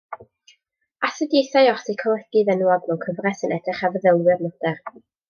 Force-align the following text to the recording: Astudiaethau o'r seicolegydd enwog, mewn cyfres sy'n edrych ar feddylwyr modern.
Astudiaethau 1.07 1.69
o'r 1.73 1.77
seicolegydd 1.83 2.49
enwog, 2.57 2.87
mewn 2.93 3.05
cyfres 3.07 3.43
sy'n 3.45 3.55
edrych 3.59 3.83
ar 3.89 3.95
feddylwyr 3.99 4.43
modern. 4.49 5.05